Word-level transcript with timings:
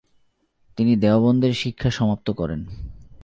তিনি 0.77 0.93
দেওবন্দের 0.95 1.53
শিক্ষা 1.53 1.89
সমাপ্ত 1.89 2.27
করেন। 2.31 2.61